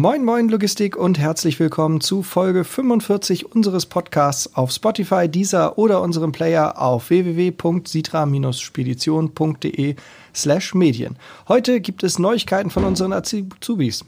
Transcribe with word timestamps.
Moin 0.00 0.24
Moin 0.24 0.48
Logistik 0.48 0.96
und 0.96 1.18
herzlich 1.18 1.58
willkommen 1.58 2.00
zu 2.00 2.22
Folge 2.22 2.62
45 2.62 3.52
unseres 3.52 3.84
Podcasts 3.84 4.54
auf 4.54 4.70
Spotify, 4.70 5.28
dieser 5.28 5.76
oder 5.76 6.02
unserem 6.02 6.30
Player 6.30 6.80
auf 6.80 7.10
www.sitra-spedition.de 7.10 9.96
slash 10.32 10.76
Medien. 10.76 11.16
Heute 11.48 11.80
gibt 11.80 12.04
es 12.04 12.20
Neuigkeiten 12.20 12.70
von 12.70 12.84
unseren 12.84 13.12
Azubis. 13.12 14.04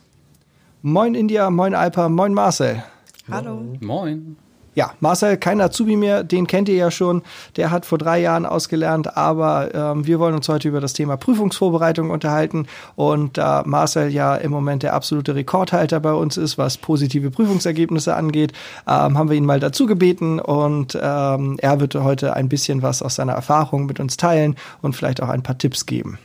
Moin 0.80 1.16
India, 1.16 1.50
moin 1.50 1.74
Alpa, 1.74 2.08
moin 2.08 2.34
Marcel. 2.34 2.84
Hallo. 3.28 3.60
Moin. 3.80 4.36
Ja, 4.74 4.92
Marcel, 5.00 5.36
kein 5.36 5.60
Azubi 5.60 5.96
mehr, 5.96 6.22
den 6.22 6.46
kennt 6.46 6.68
ihr 6.68 6.76
ja 6.76 6.92
schon. 6.92 7.22
Der 7.56 7.72
hat 7.72 7.86
vor 7.86 7.98
drei 7.98 8.20
Jahren 8.20 8.46
ausgelernt, 8.46 9.16
aber 9.16 9.74
ähm, 9.74 10.06
wir 10.06 10.20
wollen 10.20 10.34
uns 10.34 10.48
heute 10.48 10.68
über 10.68 10.80
das 10.80 10.92
Thema 10.92 11.16
Prüfungsvorbereitung 11.16 12.10
unterhalten. 12.10 12.66
Und 12.94 13.36
da 13.36 13.64
Marcel 13.66 14.10
ja 14.10 14.36
im 14.36 14.52
Moment 14.52 14.84
der 14.84 14.94
absolute 14.94 15.34
Rekordhalter 15.34 15.98
bei 15.98 16.12
uns 16.12 16.36
ist, 16.36 16.56
was 16.56 16.78
positive 16.78 17.32
Prüfungsergebnisse 17.32 18.14
angeht, 18.14 18.52
ähm, 18.86 19.18
haben 19.18 19.28
wir 19.28 19.36
ihn 19.36 19.44
mal 19.44 19.58
dazu 19.58 19.86
gebeten 19.86 20.38
und 20.38 20.96
ähm, 21.00 21.56
er 21.60 21.80
wird 21.80 21.96
heute 21.96 22.34
ein 22.34 22.48
bisschen 22.48 22.82
was 22.82 23.02
aus 23.02 23.16
seiner 23.16 23.32
Erfahrung 23.32 23.86
mit 23.86 23.98
uns 23.98 24.16
teilen 24.16 24.54
und 24.82 24.94
vielleicht 24.94 25.20
auch 25.20 25.28
ein 25.28 25.42
paar 25.42 25.58
Tipps 25.58 25.84
geben. 25.84 26.18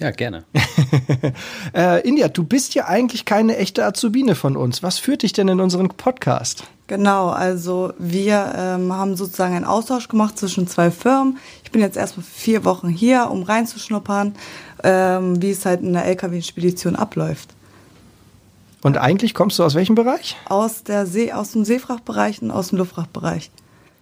Ja, 0.00 0.12
gerne. 0.12 0.44
äh, 1.74 2.06
India, 2.06 2.28
du 2.28 2.44
bist 2.44 2.74
ja 2.74 2.86
eigentlich 2.86 3.24
keine 3.24 3.56
echte 3.56 3.84
Azubine 3.84 4.36
von 4.36 4.56
uns. 4.56 4.82
Was 4.82 4.98
führt 4.98 5.22
dich 5.22 5.32
denn 5.32 5.48
in 5.48 5.60
unseren 5.60 5.88
Podcast? 5.88 6.64
Genau, 6.86 7.28
also 7.28 7.92
wir 7.98 8.52
ähm, 8.56 8.92
haben 8.92 9.16
sozusagen 9.16 9.54
einen 9.54 9.64
Austausch 9.64 10.08
gemacht 10.08 10.38
zwischen 10.38 10.68
zwei 10.68 10.90
Firmen. 10.90 11.38
Ich 11.64 11.72
bin 11.72 11.80
jetzt 11.80 11.96
erstmal 11.96 12.24
vier 12.24 12.64
Wochen 12.64 12.88
hier, 12.88 13.28
um 13.30 13.42
reinzuschnuppern, 13.42 14.34
ähm, 14.84 15.42
wie 15.42 15.50
es 15.50 15.66
halt 15.66 15.82
in 15.82 15.92
der 15.92 16.04
LKW-Spedition 16.04 16.94
abläuft. 16.96 17.50
Und 18.82 18.96
eigentlich 18.96 19.34
kommst 19.34 19.58
du 19.58 19.64
aus 19.64 19.74
welchem 19.74 19.96
Bereich? 19.96 20.36
Aus, 20.48 20.84
der 20.84 21.06
See, 21.06 21.32
aus 21.32 21.50
dem 21.52 21.64
Seefrachtbereich 21.64 22.40
und 22.40 22.52
aus 22.52 22.68
dem 22.68 22.78
Luftfrachtbereich. 22.78 23.50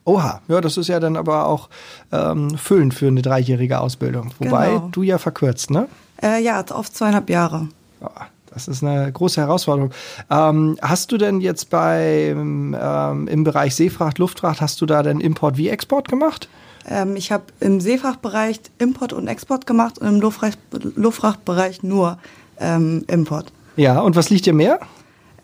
Oha, 0.06 0.40
ja, 0.48 0.60
das 0.60 0.76
ist 0.78 0.86
ja 0.88 1.00
dann 1.00 1.16
aber 1.16 1.46
auch 1.46 1.68
ähm, 2.12 2.56
füllend 2.56 2.94
für 2.94 3.08
eine 3.08 3.20
dreijährige 3.22 3.80
Ausbildung. 3.80 4.30
Wobei 4.38 4.68
Genau. 4.70 4.88
du 4.92 5.02
ja 5.02 5.18
verkürzt, 5.18 5.70
ne? 5.70 5.88
Äh, 6.22 6.42
ja, 6.42 6.64
auf 6.70 6.90
zweieinhalb 6.90 7.28
Jahre. 7.28 7.68
Ja, 8.00 8.10
das 8.54 8.68
ist 8.68 8.82
eine 8.84 9.10
große 9.12 9.40
Herausforderung. 9.40 9.90
Ähm, 10.30 10.78
hast 10.80 11.10
du 11.12 11.18
denn 11.18 11.40
jetzt 11.40 11.70
beim 11.70 12.74
ähm, 12.80 13.28
im 13.28 13.44
Bereich 13.44 13.74
Seefracht, 13.74 14.18
Luftfracht, 14.18 14.60
hast 14.60 14.80
du 14.80 14.86
da 14.86 15.02
denn 15.02 15.20
Import 15.20 15.56
wie 15.56 15.68
Export 15.68 16.08
gemacht? 16.08 16.48
Ähm, 16.88 17.16
ich 17.16 17.32
habe 17.32 17.44
im 17.58 17.80
Seefrachtbereich 17.80 18.60
Import 18.78 19.12
und 19.12 19.26
Export 19.26 19.66
gemacht 19.66 19.98
und 19.98 20.06
im 20.06 20.20
Luftfracht, 20.20 20.58
Luftfrachtbereich 20.94 21.82
nur 21.82 22.16
ähm, 22.60 23.04
Import. 23.08 23.52
Ja, 23.76 24.00
und 24.00 24.14
was 24.14 24.30
liegt 24.30 24.46
dir 24.46 24.54
mehr? 24.54 24.78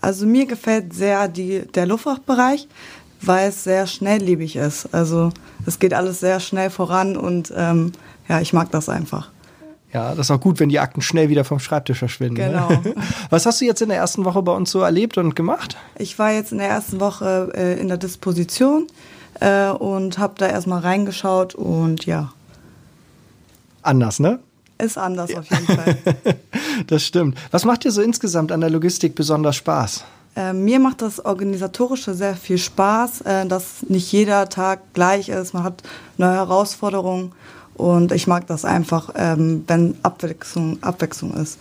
Also 0.00 0.24
mir 0.26 0.46
gefällt 0.46 0.94
sehr 0.94 1.28
die, 1.28 1.62
der 1.74 1.86
Luftfrachtbereich, 1.86 2.66
weil 3.22 3.48
es 3.48 3.64
sehr 3.64 3.86
schnelllebig 3.86 4.56
ist. 4.56 4.92
Also 4.92 5.30
es 5.66 5.78
geht 5.78 5.94
alles 5.94 6.20
sehr 6.20 6.40
schnell 6.40 6.70
voran 6.70 7.16
und 7.16 7.52
ähm, 7.56 7.92
ja, 8.28 8.40
ich 8.40 8.52
mag 8.52 8.70
das 8.70 8.88
einfach. 8.88 9.30
Ja, 9.92 10.14
das 10.14 10.26
ist 10.26 10.30
auch 10.30 10.40
gut, 10.40 10.58
wenn 10.58 10.70
die 10.70 10.78
Akten 10.78 11.02
schnell 11.02 11.28
wieder 11.28 11.44
vom 11.44 11.58
Schreibtisch 11.58 11.98
verschwinden. 11.98 12.36
Genau. 12.36 12.70
Ne? 12.70 12.94
Was 13.30 13.44
hast 13.44 13.60
du 13.60 13.66
jetzt 13.66 13.82
in 13.82 13.90
der 13.90 13.98
ersten 13.98 14.24
Woche 14.24 14.40
bei 14.42 14.52
uns 14.52 14.70
so 14.70 14.80
erlebt 14.80 15.18
und 15.18 15.36
gemacht? 15.36 15.76
Ich 15.98 16.18
war 16.18 16.32
jetzt 16.32 16.50
in 16.52 16.58
der 16.58 16.68
ersten 16.68 16.98
Woche 16.98 17.52
äh, 17.54 17.78
in 17.78 17.88
der 17.88 17.98
Disposition 17.98 18.86
äh, 19.40 19.68
und 19.68 20.18
habe 20.18 20.34
da 20.38 20.46
erstmal 20.46 20.80
reingeschaut 20.80 21.54
und 21.54 22.06
ja, 22.06 22.32
Anders, 23.82 24.20
ne? 24.20 24.38
ist 24.78 24.98
anders 24.98 25.34
auf 25.34 25.48
jeden 25.50 25.66
Fall. 25.66 25.96
Das 26.86 27.04
stimmt. 27.04 27.38
Was 27.50 27.64
macht 27.66 27.84
dir 27.84 27.92
so 27.92 28.00
insgesamt 28.00 28.50
an 28.50 28.60
der 28.60 28.70
Logistik 28.70 29.14
besonders 29.14 29.56
Spaß? 29.56 30.04
Äh, 30.34 30.52
mir 30.52 30.78
macht 30.78 31.02
das 31.02 31.24
Organisatorische 31.24 32.14
sehr 32.14 32.36
viel 32.36 32.58
Spaß, 32.58 33.20
äh, 33.22 33.46
dass 33.46 33.82
nicht 33.88 34.10
jeder 34.12 34.48
Tag 34.48 34.80
gleich 34.94 35.28
ist. 35.28 35.52
Man 35.52 35.62
hat 35.64 35.82
neue 36.16 36.34
Herausforderungen 36.34 37.32
und 37.74 38.12
ich 38.12 38.26
mag 38.26 38.46
das 38.46 38.64
einfach, 38.64 39.10
ähm, 39.14 39.64
wenn 39.66 39.96
Abwechslung, 40.02 40.78
Abwechslung 40.82 41.34
ist. 41.34 41.58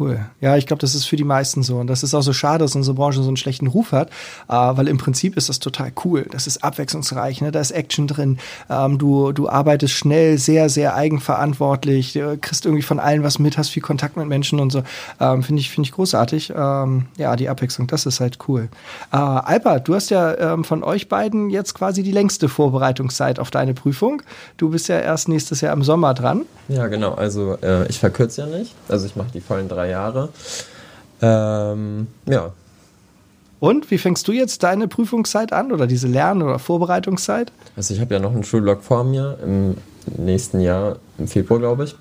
Cool. 0.00 0.18
Ja, 0.40 0.56
ich 0.56 0.66
glaube, 0.66 0.80
das 0.80 0.94
ist 0.94 1.04
für 1.04 1.16
die 1.16 1.24
meisten 1.24 1.62
so. 1.62 1.76
Und 1.76 1.86
das 1.86 2.02
ist 2.02 2.14
auch 2.14 2.22
so 2.22 2.32
schade, 2.32 2.64
dass 2.64 2.74
unsere 2.74 2.94
Branche 2.94 3.22
so 3.22 3.28
einen 3.28 3.36
schlechten 3.36 3.66
Ruf 3.66 3.92
hat, 3.92 4.08
äh, 4.48 4.54
weil 4.54 4.88
im 4.88 4.96
Prinzip 4.96 5.36
ist 5.36 5.50
das 5.50 5.58
total 5.58 5.92
cool. 6.06 6.26
Das 6.30 6.46
ist 6.46 6.64
abwechslungsreich, 6.64 7.42
ne? 7.42 7.52
da 7.52 7.60
ist 7.60 7.70
Action 7.70 8.06
drin. 8.06 8.38
Ähm, 8.70 8.96
du, 8.96 9.32
du 9.32 9.50
arbeitest 9.50 9.92
schnell, 9.92 10.38
sehr, 10.38 10.70
sehr 10.70 10.94
eigenverantwortlich, 10.94 12.14
du 12.14 12.38
kriegst 12.40 12.64
irgendwie 12.64 12.82
von 12.82 12.98
allen 12.98 13.22
was 13.22 13.38
mit, 13.38 13.58
hast 13.58 13.68
viel 13.68 13.82
Kontakt 13.82 14.16
mit 14.16 14.26
Menschen 14.26 14.58
und 14.58 14.70
so. 14.70 14.82
Ähm, 15.20 15.42
Finde 15.42 15.60
ich, 15.60 15.68
finde 15.68 15.88
ich 15.88 15.92
großartig. 15.92 16.54
Ähm, 16.56 17.04
ja, 17.18 17.36
die 17.36 17.50
Abwechslung, 17.50 17.86
das 17.86 18.06
ist 18.06 18.20
halt 18.20 18.38
cool. 18.48 18.70
Äh, 19.12 19.16
Alpa, 19.16 19.80
du 19.80 19.94
hast 19.94 20.08
ja 20.08 20.54
ähm, 20.54 20.64
von 20.64 20.82
euch 20.82 21.10
beiden 21.10 21.50
jetzt 21.50 21.74
quasi 21.74 22.02
die 22.02 22.12
längste 22.12 22.48
Vorbereitungszeit 22.48 23.38
auf 23.38 23.50
deine 23.50 23.74
Prüfung. 23.74 24.22
Du 24.56 24.70
bist 24.70 24.88
ja 24.88 24.98
erst 24.98 25.28
nächstes 25.28 25.60
Jahr 25.60 25.74
im 25.74 25.82
Sommer 25.82 26.14
dran. 26.14 26.46
Ja, 26.68 26.86
genau. 26.86 27.12
Also 27.12 27.58
äh, 27.60 27.86
ich 27.88 27.98
verkürze 27.98 28.42
ja 28.42 28.46
nicht. 28.46 28.74
Also 28.88 29.04
ich 29.04 29.14
mache 29.14 29.28
die 29.34 29.42
vollen 29.42 29.68
drei 29.68 29.89
Jahre. 29.90 30.30
Ähm, 31.22 32.06
ja, 32.26 32.52
Und 33.58 33.90
wie 33.90 33.98
fängst 33.98 34.26
du 34.26 34.32
jetzt 34.32 34.62
deine 34.62 34.88
Prüfungszeit 34.88 35.52
an 35.52 35.70
oder 35.72 35.86
diese 35.86 36.08
Lern- 36.08 36.42
oder 36.42 36.58
Vorbereitungszeit? 36.58 37.52
also 37.76 37.92
ich 37.94 38.00
habe 38.00 38.14
ja 38.14 38.20
noch 38.20 38.32
einen 38.32 38.44
Schulblock 38.44 38.82
vor 38.82 39.04
mir 39.04 39.36
im 39.44 39.76
nächsten 40.16 40.60
Jahr, 40.60 40.96
im 41.18 41.28
Februar, 41.28 41.58
glaube 41.60 41.84
ich. 41.84 41.94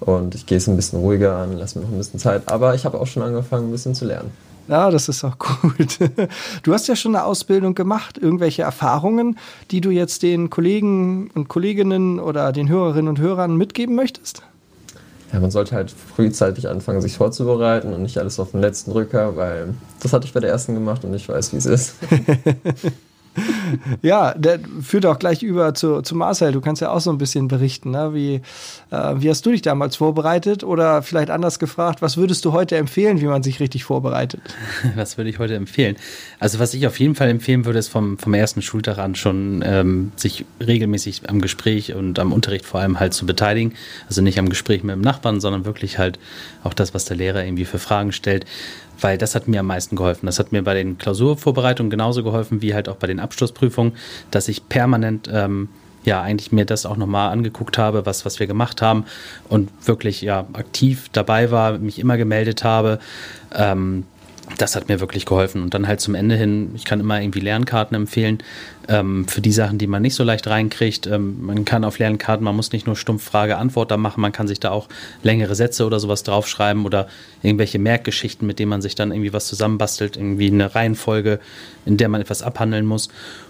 Und 0.00 0.34
ich 0.34 0.46
gehe 0.46 0.58
es 0.58 0.66
ein 0.68 0.76
bisschen 0.76 1.00
ruhiger 1.00 1.36
an, 1.36 1.56
lasse 1.58 1.78
mir 1.78 1.84
noch 1.84 1.92
ein 1.92 1.98
bisschen 1.98 2.18
Zeit. 2.20 2.42
Aber 2.50 2.74
ich 2.74 2.84
habe 2.84 3.00
auch 3.00 3.06
schon 3.06 3.22
angefangen, 3.22 3.68
ein 3.68 3.72
bisschen 3.72 3.94
zu 3.94 4.04
lernen. 4.04 4.30
Ja, 4.68 4.90
das 4.90 5.08
ist 5.08 5.24
auch 5.24 5.38
gut. 5.38 5.98
Du 6.62 6.72
hast 6.72 6.86
ja 6.88 6.94
schon 6.96 7.14
eine 7.16 7.24
Ausbildung 7.24 7.74
gemacht. 7.74 8.16
Irgendwelche 8.18 8.62
Erfahrungen, 8.62 9.38
die 9.72 9.80
du 9.80 9.90
jetzt 9.90 10.22
den 10.22 10.50
Kollegen 10.50 11.30
und 11.34 11.48
Kolleginnen 11.48 12.20
oder 12.20 12.52
den 12.52 12.68
Hörerinnen 12.68 13.08
und 13.08 13.18
Hörern 13.18 13.56
mitgeben 13.56 13.96
möchtest? 13.96 14.42
Ja, 15.32 15.40
man 15.40 15.50
sollte 15.50 15.74
halt 15.74 15.90
frühzeitig 15.90 16.68
anfangen, 16.68 17.00
sich 17.00 17.16
vorzubereiten 17.16 17.94
und 17.94 18.02
nicht 18.02 18.18
alles 18.18 18.38
auf 18.38 18.50
den 18.50 18.60
letzten 18.60 18.92
Drücker, 18.92 19.34
weil 19.36 19.74
das 20.02 20.12
hatte 20.12 20.26
ich 20.26 20.32
bei 20.34 20.40
der 20.40 20.50
ersten 20.50 20.74
gemacht 20.74 21.04
und 21.04 21.14
ich 21.14 21.28
weiß, 21.28 21.52
wie 21.52 21.56
es 21.56 21.66
ist. 21.66 21.94
Ja, 24.02 24.34
der 24.34 24.58
führt 24.82 25.06
auch 25.06 25.18
gleich 25.18 25.42
über 25.42 25.74
zu, 25.74 26.02
zu 26.02 26.16
Marcel. 26.16 26.52
Du 26.52 26.60
kannst 26.60 26.82
ja 26.82 26.90
auch 26.90 27.00
so 27.00 27.10
ein 27.10 27.18
bisschen 27.18 27.48
berichten. 27.48 27.90
Ne? 27.90 28.14
Wie, 28.14 28.34
äh, 28.90 29.14
wie 29.16 29.30
hast 29.30 29.44
du 29.46 29.50
dich 29.50 29.62
damals 29.62 29.96
vorbereitet? 29.96 30.64
Oder 30.64 31.02
vielleicht 31.02 31.30
anders 31.30 31.58
gefragt, 31.58 32.02
was 32.02 32.16
würdest 32.16 32.44
du 32.44 32.52
heute 32.52 32.76
empfehlen, 32.76 33.20
wie 33.20 33.26
man 33.26 33.42
sich 33.42 33.60
richtig 33.60 33.84
vorbereitet? 33.84 34.40
Was 34.96 35.16
würde 35.16 35.30
ich 35.30 35.38
heute 35.38 35.54
empfehlen? 35.54 35.96
Also 36.38 36.58
was 36.58 36.74
ich 36.74 36.86
auf 36.86 36.98
jeden 36.98 37.14
Fall 37.14 37.28
empfehlen 37.28 37.64
würde, 37.64 37.78
ist 37.78 37.88
vom, 37.88 38.18
vom 38.18 38.34
ersten 38.34 38.62
Schultag 38.62 38.98
an 38.98 39.14
schon 39.14 39.62
ähm, 39.64 40.12
sich 40.16 40.44
regelmäßig 40.60 41.28
am 41.28 41.40
Gespräch 41.40 41.94
und 41.94 42.18
am 42.18 42.32
Unterricht 42.32 42.64
vor 42.64 42.80
allem 42.80 43.00
halt 43.00 43.14
zu 43.14 43.26
beteiligen. 43.26 43.74
Also 44.08 44.22
nicht 44.22 44.38
am 44.38 44.48
Gespräch 44.48 44.82
mit 44.82 44.94
dem 44.94 45.00
Nachbarn, 45.00 45.40
sondern 45.40 45.64
wirklich 45.64 45.98
halt 45.98 46.18
auch 46.64 46.74
das, 46.74 46.94
was 46.94 47.04
der 47.04 47.16
Lehrer 47.16 47.44
irgendwie 47.44 47.64
für 47.64 47.78
Fragen 47.78 48.12
stellt. 48.12 48.46
Weil 49.00 49.18
das 49.18 49.34
hat 49.34 49.48
mir 49.48 49.60
am 49.60 49.66
meisten 49.66 49.96
geholfen. 49.96 50.26
Das 50.26 50.38
hat 50.38 50.52
mir 50.52 50.62
bei 50.62 50.74
den 50.74 50.98
Klausurvorbereitungen 50.98 51.90
genauso 51.90 52.22
geholfen 52.22 52.62
wie 52.62 52.74
halt 52.74 52.88
auch 52.88 52.96
bei 52.96 53.06
den 53.06 53.20
Abschlussprüfungen, 53.20 53.94
dass 54.30 54.48
ich 54.48 54.68
permanent 54.68 55.28
ähm, 55.32 55.68
ja 56.04 56.20
eigentlich 56.22 56.52
mir 56.52 56.64
das 56.64 56.86
auch 56.86 56.96
nochmal 56.96 57.30
angeguckt 57.30 57.78
habe, 57.78 58.06
was, 58.06 58.24
was 58.24 58.40
wir 58.40 58.46
gemacht 58.46 58.82
haben 58.82 59.04
und 59.48 59.70
wirklich 59.86 60.22
ja 60.22 60.46
aktiv 60.52 61.08
dabei 61.12 61.50
war, 61.50 61.78
mich 61.78 61.98
immer 61.98 62.16
gemeldet 62.16 62.64
habe. 62.64 62.98
Ähm, 63.54 64.04
das 64.58 64.74
hat 64.74 64.88
mir 64.88 65.00
wirklich 65.00 65.24
geholfen. 65.24 65.62
Und 65.62 65.74
dann 65.74 65.86
halt 65.86 66.00
zum 66.00 66.14
Ende 66.14 66.36
hin, 66.36 66.72
ich 66.74 66.84
kann 66.84 67.00
immer 67.00 67.20
irgendwie 67.20 67.40
Lernkarten 67.40 67.94
empfehlen 67.94 68.38
ähm, 68.88 69.26
für 69.28 69.40
die 69.40 69.52
Sachen, 69.52 69.78
die 69.78 69.86
man 69.86 70.02
nicht 70.02 70.14
so 70.14 70.24
leicht 70.24 70.46
reinkriegt. 70.46 71.06
Ähm, 71.06 71.44
man 71.44 71.64
kann 71.64 71.84
auf 71.84 71.98
Lernkarten, 71.98 72.44
man 72.44 72.56
muss 72.56 72.72
nicht 72.72 72.86
nur 72.86 72.96
stumpf 72.96 73.22
Frage-Antwort 73.24 73.90
da 73.90 73.96
machen, 73.96 74.20
man 74.20 74.32
kann 74.32 74.48
sich 74.48 74.58
da 74.58 74.70
auch 74.70 74.88
längere 75.22 75.54
Sätze 75.54 75.86
oder 75.86 76.00
sowas 76.00 76.24
draufschreiben 76.24 76.84
oder 76.84 77.06
irgendwelche 77.42 77.78
Merkgeschichten, 77.78 78.46
mit 78.46 78.58
denen 78.58 78.70
man 78.70 78.82
sich 78.82 78.94
dann 78.94 79.12
irgendwie 79.12 79.32
was 79.32 79.46
zusammenbastelt, 79.46 80.16
irgendwie 80.16 80.48
eine 80.48 80.74
Reihenfolge, 80.74 81.38
in 81.84 81.96
der 81.96 82.08
man 82.08 82.20
etwas 82.20 82.42
abhandeln 82.42 82.84
muss. 82.84 83.08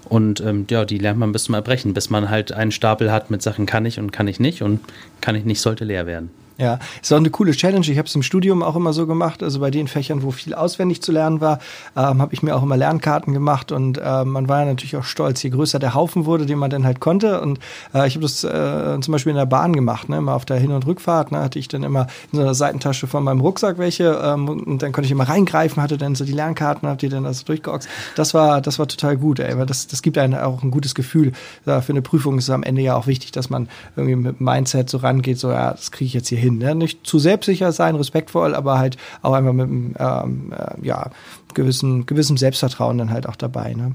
Und 0.08 0.40
ähm, 0.40 0.66
ja, 0.70 0.84
die 0.84 0.98
lernt 0.98 1.18
man 1.18 1.32
bis 1.32 1.44
zum 1.44 1.54
Erbrechen, 1.54 1.94
bis 1.94 2.10
man 2.10 2.28
halt 2.28 2.52
einen 2.52 2.72
Stapel 2.72 3.10
hat 3.10 3.30
mit 3.30 3.42
Sachen 3.42 3.66
kann 3.66 3.86
ich 3.86 3.98
und 3.98 4.12
kann 4.12 4.28
ich 4.28 4.40
nicht 4.40 4.62
und 4.62 4.80
kann 5.20 5.36
ich 5.36 5.44
nicht 5.44 5.60
sollte 5.60 5.84
leer 5.84 6.06
werden. 6.06 6.41
Ja, 6.58 6.78
ist 7.00 7.12
auch 7.12 7.16
eine 7.16 7.31
coole 7.31 7.52
Challenge. 7.52 7.87
Ich 7.87 7.99
habe 7.99 8.06
es 8.06 8.14
im 8.14 8.22
Studium 8.22 8.62
auch 8.62 8.76
immer 8.76 8.93
so 8.93 9.06
gemacht. 9.06 9.43
Also 9.43 9.60
bei 9.60 9.70
den 9.70 9.88
Fächern, 9.88 10.22
wo 10.22 10.31
viel 10.31 10.54
auswendig 10.54 11.02
zu 11.02 11.10
lernen 11.10 11.40
war, 11.40 11.58
ähm, 11.96 12.20
habe 12.20 12.34
ich 12.34 12.43
mir 12.43 12.54
auch 12.54 12.62
immer 12.62 12.76
Lernkarten 12.76 13.32
gemacht 13.32 13.72
und 13.72 13.99
äh, 13.99 14.25
man 14.25 14.49
war 14.49 14.60
ja 14.60 14.66
natürlich 14.66 14.96
auch 14.96 15.04
stolz, 15.04 15.43
je 15.43 15.50
größer 15.50 15.78
der 15.78 15.94
Haufen 15.94 16.26
wurde, 16.26 16.46
den 16.46 16.58
man 16.58 16.70
dann 16.70 16.84
halt 16.84 17.00
konnte. 17.00 17.40
Und 17.40 17.58
äh, 17.94 18.06
ich 18.06 18.14
habe 18.14 18.22
das 18.22 18.44
äh, 18.44 19.00
zum 19.00 19.12
Beispiel 19.12 19.31
in 19.31 19.37
der 19.37 19.46
Bahn 19.46 19.75
gemacht, 19.75 20.08
ne? 20.08 20.19
immer 20.19 20.34
auf 20.34 20.44
der 20.44 20.58
Hin- 20.58 20.72
und 20.72 20.87
Rückfahrt, 20.87 21.32
ne? 21.32 21.40
hatte 21.40 21.58
ich 21.58 21.69
dann 21.69 21.82
immer 21.82 22.06
in 22.32 22.37
so 22.37 22.43
einer 22.43 22.55
Seitentasche 22.55 23.06
von 23.06 23.25
meinem 23.25 23.40
Rucksack 23.40 23.78
welche 23.78 24.20
ähm, 24.22 24.48
und 24.48 24.82
dann 24.82 24.93
konnte 24.93 25.06
ich 25.06 25.12
immer 25.12 25.28
reingreifen, 25.28 25.82
hatte 25.82 25.96
dann 25.96 26.14
so 26.14 26.25
die 26.25 26.32
Lernkarten, 26.32 26.88
hab 26.88 26.98
die 26.98 27.08
dann 27.08 27.26
also 27.26 27.44
durchgeoxt. 27.44 27.88
Das 28.14 28.34
war, 28.34 28.60
das 28.60 28.78
war 28.78 28.87
total 28.87 29.16
gut, 29.16 29.40
ey, 29.40 29.55
das, 29.66 29.87
das 29.87 30.02
gibt 30.02 30.19
einem 30.19 30.34
auch 30.34 30.62
ein 30.62 30.70
gutes 30.70 30.94
Gefühl. 30.94 31.32
Ja, 31.64 31.81
für 31.81 31.93
eine 31.93 32.02
Prüfung 32.02 32.38
ist 32.38 32.44
es 32.44 32.50
am 32.50 32.62
Ende 32.62 32.82
ja 32.82 32.96
auch 32.96 33.06
wichtig, 33.06 33.32
dass 33.32 33.48
man 33.48 33.69
irgendwie 33.96 34.16
mit 34.16 34.40
Mindset 34.40 34.90
so 34.90 34.98
rangeht, 34.98 35.38
so 35.38 35.50
ja, 35.50 35.70
das 35.70 35.90
kriege 35.90 36.06
ich 36.06 36.14
jetzt 36.14 36.28
hier 36.28 36.41
hin. 36.42 36.58
Ne? 36.58 36.74
Nicht 36.74 37.06
zu 37.06 37.18
selbstsicher 37.18 37.72
sein, 37.72 37.96
respektvoll, 37.96 38.54
aber 38.54 38.78
halt 38.78 38.96
auch 39.22 39.32
einfach 39.32 39.52
mit 39.52 39.66
einem 39.66 39.94
ähm, 39.98 40.52
äh, 40.52 40.86
ja, 40.86 41.10
gewissen, 41.54 42.06
gewissem 42.06 42.36
Selbstvertrauen 42.36 42.98
dann 42.98 43.10
halt 43.10 43.28
auch 43.28 43.36
dabei. 43.36 43.74
Ne? 43.74 43.94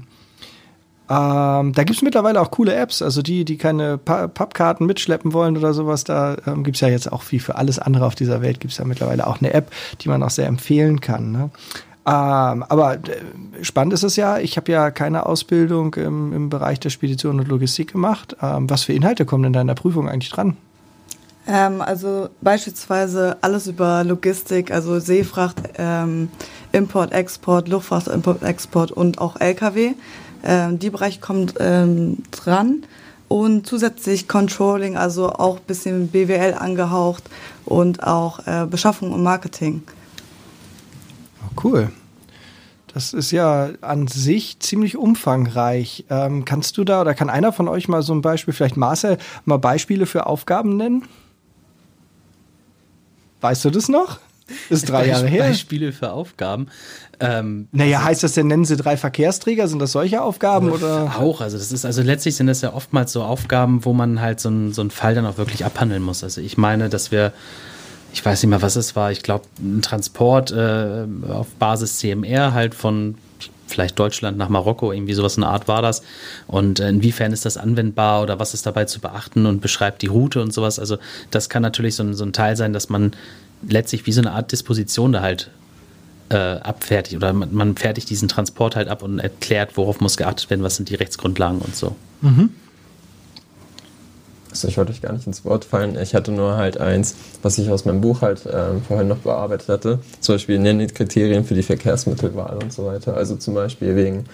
Ähm, 1.10 1.72
da 1.72 1.84
gibt's 1.84 2.02
mittlerweile 2.02 2.40
auch 2.40 2.50
coole 2.50 2.74
Apps, 2.74 3.00
also 3.00 3.22
die, 3.22 3.46
die 3.46 3.56
keine 3.56 3.96
pa 3.96 4.28
Pappkarten 4.28 4.86
mitschleppen 4.86 5.32
wollen 5.32 5.56
oder 5.56 5.72
sowas, 5.72 6.04
da 6.04 6.36
ähm, 6.46 6.64
gibt's 6.64 6.80
ja 6.80 6.88
jetzt 6.88 7.10
auch 7.10 7.22
wie 7.30 7.38
für 7.38 7.54
alles 7.54 7.78
andere 7.78 8.04
auf 8.04 8.14
dieser 8.14 8.42
Welt, 8.42 8.60
gibt's 8.60 8.76
ja 8.76 8.84
mittlerweile 8.84 9.26
auch 9.26 9.40
eine 9.40 9.54
App, 9.54 9.70
die 10.02 10.10
man 10.10 10.22
auch 10.22 10.30
sehr 10.30 10.46
empfehlen 10.46 11.00
kann. 11.00 11.32
Ne? 11.32 11.50
Ähm, 12.08 12.62
aber 12.68 12.94
äh, 12.94 13.00
spannend 13.62 13.94
ist 13.94 14.02
es 14.02 14.16
ja, 14.16 14.38
ich 14.38 14.58
habe 14.58 14.70
ja 14.70 14.90
keine 14.90 15.24
Ausbildung 15.24 15.94
im, 15.94 16.32
im 16.32 16.48
Bereich 16.50 16.78
der 16.80 16.90
Spedition 16.90 17.40
und 17.40 17.48
Logistik 17.48 17.92
gemacht. 17.92 18.36
Ähm, 18.42 18.68
was 18.68 18.84
für 18.84 18.92
Inhalte 18.92 19.24
kommen 19.24 19.44
in 19.44 19.52
deiner 19.54 19.74
Prüfung 19.74 20.08
eigentlich 20.08 20.30
dran? 20.30 20.56
Ähm, 21.48 21.80
also 21.80 22.28
beispielsweise 22.42 23.38
alles 23.40 23.66
über 23.66 24.04
Logistik, 24.04 24.70
also 24.70 25.00
Seefracht, 25.00 25.56
ähm, 25.78 26.28
Import, 26.72 27.12
Export, 27.12 27.68
Luftfracht, 27.68 28.06
Import, 28.08 28.42
Export 28.42 28.92
und 28.92 29.18
auch 29.18 29.40
Lkw. 29.40 29.94
Ähm, 30.44 30.78
die 30.78 30.90
Bereich 30.90 31.22
kommt 31.22 31.54
ähm, 31.58 32.18
dran. 32.30 32.84
Und 33.28 33.66
zusätzlich 33.66 34.28
Controlling, 34.28 34.96
also 34.96 35.30
auch 35.30 35.56
ein 35.56 35.64
bisschen 35.66 36.08
BWL 36.08 36.54
angehaucht 36.54 37.24
und 37.64 38.02
auch 38.02 38.46
äh, 38.46 38.66
Beschaffung 38.66 39.12
und 39.12 39.22
Marketing. 39.22 39.82
Oh, 41.42 41.60
cool. 41.64 41.90
Das 42.92 43.12
ist 43.12 43.30
ja 43.30 43.70
an 43.82 44.06
sich 44.06 44.60
ziemlich 44.60 44.96
umfangreich. 44.96 46.06
Ähm, 46.08 46.44
kannst 46.44 46.78
du 46.78 46.84
da 46.84 47.02
oder 47.02 47.14
kann 47.14 47.28
einer 47.28 47.52
von 47.52 47.68
euch 47.68 47.88
mal 47.88 48.02
so 48.02 48.14
ein 48.14 48.22
Beispiel, 48.22 48.54
vielleicht 48.54 48.78
Marcel, 48.78 49.18
mal 49.44 49.58
Beispiele 49.58 50.06
für 50.06 50.26
Aufgaben 50.26 50.76
nennen? 50.76 51.04
Weißt 53.40 53.64
du 53.64 53.70
das 53.70 53.88
noch? 53.88 54.18
Ist 54.70 54.88
drei 54.88 55.08
Jahre 55.08 55.26
her. 55.26 55.44
Beispiele 55.44 55.92
für 55.92 56.10
Aufgaben. 56.10 56.68
Ähm, 57.20 57.68
naja, 57.72 58.02
heißt 58.04 58.22
das 58.22 58.32
denn, 58.32 58.46
nennen 58.46 58.64
Sie 58.64 58.76
drei 58.76 58.96
Verkehrsträger? 58.96 59.68
Sind 59.68 59.80
das 59.80 59.92
solche 59.92 60.22
Aufgaben? 60.22 60.70
Oder? 60.70 61.16
Auch, 61.18 61.40
also 61.40 61.58
das 61.58 61.72
ist, 61.72 61.84
also 61.84 62.02
letztlich 62.02 62.36
sind 62.36 62.46
das 62.46 62.62
ja 62.62 62.72
oftmals 62.72 63.12
so 63.12 63.22
Aufgaben, 63.22 63.84
wo 63.84 63.92
man 63.92 64.20
halt 64.20 64.40
so, 64.40 64.48
ein, 64.48 64.72
so 64.72 64.80
einen 64.80 64.90
Fall 64.90 65.14
dann 65.14 65.26
auch 65.26 65.36
wirklich 65.36 65.64
abhandeln 65.64 66.02
muss. 66.02 66.22
Also 66.22 66.40
ich 66.40 66.56
meine, 66.56 66.88
dass 66.88 67.10
wir, 67.10 67.32
ich 68.12 68.24
weiß 68.24 68.42
nicht 68.42 68.50
mehr, 68.50 68.62
was 68.62 68.76
es 68.76 68.96
war, 68.96 69.10
ich 69.10 69.22
glaube, 69.22 69.44
ein 69.58 69.82
Transport 69.82 70.52
äh, 70.52 71.04
auf 71.28 71.48
Basis 71.58 71.98
CMR 71.98 72.54
halt 72.54 72.74
von 72.74 73.16
vielleicht 73.68 73.98
Deutschland 73.98 74.38
nach 74.38 74.48
Marokko, 74.48 74.92
irgendwie 74.92 75.14
sowas 75.14 75.36
in 75.36 75.42
der 75.42 75.50
Art 75.50 75.68
war 75.68 75.82
das. 75.82 76.02
Und 76.46 76.80
inwiefern 76.80 77.32
ist 77.32 77.44
das 77.44 77.56
anwendbar 77.56 78.22
oder 78.22 78.38
was 78.38 78.54
ist 78.54 78.66
dabei 78.66 78.84
zu 78.84 79.00
beachten 79.00 79.46
und 79.46 79.60
beschreibt 79.60 80.02
die 80.02 80.06
Route 80.06 80.42
und 80.42 80.52
sowas. 80.52 80.78
Also 80.78 80.98
das 81.30 81.48
kann 81.48 81.62
natürlich 81.62 81.94
so 81.94 82.02
ein, 82.02 82.14
so 82.14 82.24
ein 82.24 82.32
Teil 82.32 82.56
sein, 82.56 82.72
dass 82.72 82.88
man 82.88 83.12
letztlich 83.66 84.06
wie 84.06 84.12
so 84.12 84.20
eine 84.20 84.32
Art 84.32 84.52
Disposition 84.52 85.12
da 85.12 85.22
halt 85.22 85.50
äh, 86.30 86.36
abfertigt 86.36 87.16
oder 87.16 87.32
man, 87.32 87.54
man, 87.54 87.76
fertigt 87.76 88.10
diesen 88.10 88.28
Transport 88.28 88.76
halt 88.76 88.88
ab 88.88 89.02
und 89.02 89.18
erklärt, 89.18 89.76
worauf 89.76 90.00
muss 90.00 90.16
geachtet 90.16 90.50
werden, 90.50 90.62
was 90.62 90.76
sind 90.76 90.90
die 90.90 90.94
Rechtsgrundlagen 90.94 91.60
und 91.60 91.74
so. 91.74 91.96
Mhm. 92.20 92.50
Also 94.50 94.68
ich 94.68 94.78
wollte 94.78 94.92
euch 94.92 95.02
gar 95.02 95.12
nicht 95.12 95.26
ins 95.26 95.44
Wort 95.44 95.64
fallen. 95.64 95.98
Ich 96.00 96.14
hatte 96.14 96.32
nur 96.32 96.56
halt 96.56 96.78
eins, 96.78 97.14
was 97.42 97.58
ich 97.58 97.70
aus 97.70 97.84
meinem 97.84 98.00
Buch 98.00 98.22
halt 98.22 98.46
äh, 98.46 98.78
vorhin 98.86 99.08
noch 99.08 99.18
bearbeitet 99.18 99.68
hatte. 99.68 99.98
Zum 100.20 100.34
Beispiel 100.36 100.58
nenne 100.58 100.86
Kriterien 100.86 101.44
für 101.44 101.54
die 101.54 101.62
Verkehrsmittelwahl 101.62 102.58
und 102.62 102.72
so 102.72 102.86
weiter. 102.86 103.16
Also 103.16 103.36
zum 103.36 103.54
Beispiel 103.54 103.94
wegen 103.94 104.24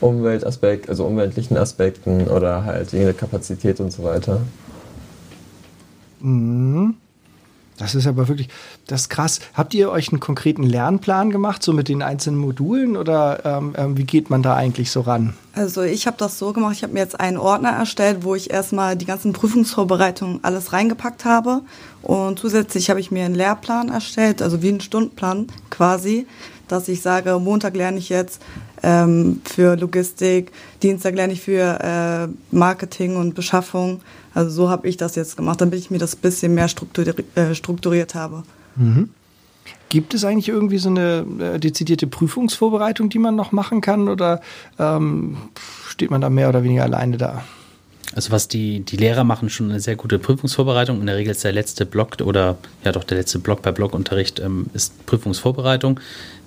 Umweltaspekt, 0.00 0.88
also 0.88 1.04
umweltlichen 1.04 1.56
Aspekten 1.56 2.28
oder 2.28 2.64
halt 2.64 2.92
wegen 2.92 3.04
der 3.04 3.14
Kapazität 3.14 3.80
und 3.80 3.92
so 3.92 4.02
weiter. 4.02 4.40
Mhm. 6.20 6.96
Das 7.80 7.94
ist 7.94 8.06
aber 8.06 8.28
wirklich, 8.28 8.48
das 8.86 9.02
ist 9.02 9.08
krass. 9.08 9.40
Habt 9.54 9.72
ihr 9.72 9.90
euch 9.90 10.10
einen 10.10 10.20
konkreten 10.20 10.64
Lernplan 10.64 11.30
gemacht, 11.30 11.62
so 11.62 11.72
mit 11.72 11.88
den 11.88 12.02
einzelnen 12.02 12.38
Modulen 12.38 12.94
oder 12.94 13.40
ähm, 13.46 13.74
ähm 13.76 13.96
wie 13.96 14.04
geht 14.04 14.28
man 14.28 14.42
da 14.42 14.54
eigentlich 14.54 14.90
so 14.90 15.00
ran? 15.00 15.32
Also 15.54 15.80
ich 15.80 16.06
habe 16.06 16.18
das 16.18 16.38
so 16.38 16.52
gemacht, 16.52 16.76
ich 16.76 16.82
habe 16.82 16.92
mir 16.92 16.98
jetzt 17.00 17.18
einen 17.18 17.38
Ordner 17.38 17.70
erstellt, 17.70 18.18
wo 18.20 18.34
ich 18.34 18.50
erstmal 18.50 18.96
die 18.96 19.06
ganzen 19.06 19.32
Prüfungsvorbereitungen 19.32 20.40
alles 20.42 20.74
reingepackt 20.74 21.24
habe 21.24 21.62
und 22.02 22.38
zusätzlich 22.38 22.90
habe 22.90 23.00
ich 23.00 23.10
mir 23.10 23.24
einen 23.24 23.34
Lehrplan 23.34 23.88
erstellt, 23.88 24.42
also 24.42 24.60
wie 24.60 24.68
einen 24.68 24.82
Stundenplan 24.82 25.46
quasi, 25.70 26.26
dass 26.68 26.86
ich 26.86 27.00
sage, 27.00 27.38
Montag 27.38 27.74
lerne 27.76 27.96
ich 27.96 28.10
jetzt 28.10 28.42
ähm, 28.82 29.40
für 29.44 29.76
Logistik, 29.76 30.52
Dienstag 30.82 31.14
lerne 31.14 31.32
ich 31.32 31.40
für 31.40 31.80
äh, 31.80 32.28
Marketing 32.54 33.16
und 33.16 33.34
Beschaffung. 33.34 34.02
Also 34.34 34.50
so 34.50 34.68
habe 34.68 34.88
ich 34.88 34.96
das 34.96 35.16
jetzt 35.16 35.36
gemacht, 35.36 35.60
damit 35.60 35.78
ich 35.78 35.90
mir 35.90 35.98
das 35.98 36.14
ein 36.14 36.20
bisschen 36.20 36.54
mehr 36.54 36.68
strukturi 36.68 37.12
äh, 37.34 37.54
strukturiert 37.54 38.14
habe. 38.14 38.42
Mhm. 38.76 39.10
Gibt 39.88 40.14
es 40.14 40.24
eigentlich 40.24 40.48
irgendwie 40.48 40.78
so 40.78 40.88
eine 40.88 41.26
äh, 41.40 41.58
dezidierte 41.58 42.06
Prüfungsvorbereitung, 42.06 43.08
die 43.08 43.18
man 43.18 43.34
noch 43.34 43.50
machen 43.50 43.80
kann 43.80 44.08
oder 44.08 44.40
ähm, 44.78 45.36
steht 45.88 46.10
man 46.10 46.20
da 46.20 46.30
mehr 46.30 46.48
oder 46.48 46.62
weniger 46.62 46.84
alleine 46.84 47.16
da? 47.16 47.44
Also 48.14 48.32
was 48.32 48.48
die, 48.48 48.80
die 48.80 48.96
Lehrer 48.96 49.24
machen 49.24 49.50
schon 49.50 49.70
eine 49.70 49.80
sehr 49.80 49.96
gute 49.96 50.18
Prüfungsvorbereitung. 50.18 51.00
In 51.00 51.06
der 51.06 51.16
Regel 51.16 51.30
ist 51.32 51.44
der 51.44 51.52
letzte 51.52 51.86
Block 51.86 52.16
oder 52.24 52.58
ja 52.84 52.92
doch 52.92 53.04
der 53.04 53.18
letzte 53.18 53.38
Block 53.38 53.62
bei 53.62 53.72
Blockunterricht 53.72 54.40
ähm, 54.40 54.66
ist 54.74 55.06
Prüfungsvorbereitung. 55.06 56.00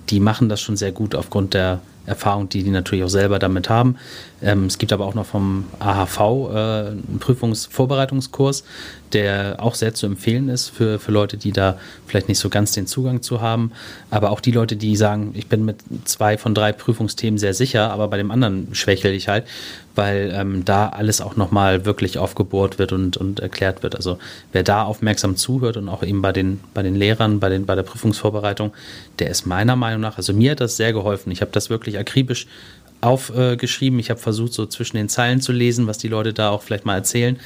Die 0.09 0.19
machen 0.19 0.49
das 0.49 0.61
schon 0.61 0.75
sehr 0.75 0.91
gut 0.91 1.15
aufgrund 1.15 1.53
der 1.53 1.79
Erfahrung, 2.05 2.49
die 2.49 2.63
die 2.63 2.69
natürlich 2.69 3.05
auch 3.05 3.09
selber 3.09 3.39
damit 3.39 3.69
haben. 3.69 3.97
Ähm, 4.41 4.65
es 4.65 4.77
gibt 4.77 4.91
aber 4.91 5.05
auch 5.05 5.13
noch 5.13 5.25
vom 5.25 5.65
AHV 5.79 6.19
äh, 6.19 6.23
einen 6.23 7.17
Prüfungsvorbereitungskurs, 7.19 8.63
der 9.13 9.57
auch 9.59 9.75
sehr 9.75 9.93
zu 9.93 10.05
empfehlen 10.05 10.49
ist 10.49 10.69
für, 10.69 10.99
für 10.99 11.11
Leute, 11.11 11.37
die 11.37 11.51
da 11.51 11.77
vielleicht 12.07 12.27
nicht 12.27 12.39
so 12.39 12.49
ganz 12.49 12.71
den 12.71 12.87
Zugang 12.87 13.21
zu 13.21 13.41
haben. 13.41 13.71
Aber 14.09 14.31
auch 14.31 14.41
die 14.41 14.51
Leute, 14.51 14.75
die 14.75 14.95
sagen, 14.95 15.31
ich 15.35 15.47
bin 15.47 15.63
mit 15.63 15.77
zwei 16.05 16.37
von 16.37 16.53
drei 16.53 16.73
Prüfungsthemen 16.73 17.37
sehr 17.37 17.53
sicher, 17.53 17.91
aber 17.91 18.07
bei 18.07 18.17
dem 18.17 18.31
anderen 18.31 18.73
schwächel 18.73 19.13
ich 19.13 19.27
halt, 19.27 19.45
weil 19.95 20.33
ähm, 20.35 20.65
da 20.65 20.89
alles 20.89 21.21
auch 21.21 21.35
nochmal 21.35 21.85
wirklich 21.85 22.17
aufgebohrt 22.17 22.79
wird 22.79 22.91
und, 22.91 23.17
und 23.17 23.39
erklärt 23.39 23.83
wird. 23.83 23.95
Also 23.95 24.17
wer 24.51 24.63
da 24.63 24.83
aufmerksam 24.83 25.35
zuhört 25.35 25.77
und 25.77 25.87
auch 25.87 26.03
eben 26.03 26.21
bei 26.21 26.31
den, 26.31 26.59
bei 26.73 26.81
den 26.81 26.95
Lehrern, 26.95 27.39
bei, 27.39 27.49
den, 27.49 27.65
bei 27.65 27.75
der 27.75 27.83
Prüfungsvorbereitung, 27.83 28.73
der 29.19 29.29
ist 29.29 29.45
meiner 29.45 29.75
Meinung 29.75 30.01
nach, 30.01 30.17
also 30.17 30.33
mir 30.33 30.51
hat 30.51 30.61
das 30.61 30.75
sehr 30.75 30.93
geholfen. 30.93 31.31
Ich 31.31 31.41
habe 31.41 31.51
das 31.51 31.69
wirklich 31.69 31.92
akribisch 31.97 32.47
aufgeschrieben. 33.03 33.99
ich 33.99 34.09
habe 34.09 34.19
versucht, 34.19 34.53
so 34.53 34.65
zwischen 34.65 34.97
den 34.97 35.09
Zeilen 35.09 35.41
zu 35.41 35.51
lesen, 35.51 35.87
was 35.87 35.97
die 35.97 36.07
Leute 36.07 36.33
da 36.33 36.49
auch 36.49 36.63
vielleicht 36.63 36.85
mal 36.85 36.95
erzählen. 36.95 37.37